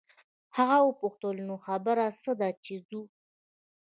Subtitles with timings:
[0.57, 3.01] هغې وپوښتل نو خبره څه ده چې ځو.